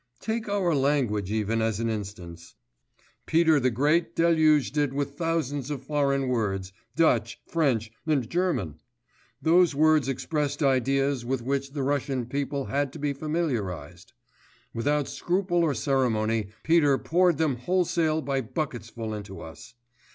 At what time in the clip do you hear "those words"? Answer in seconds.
9.43-10.09